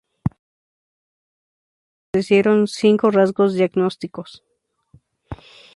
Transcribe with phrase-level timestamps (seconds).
[0.01, 0.31] Los
[1.83, 4.43] descriptores establecieron cinco rasgos diagnósticos.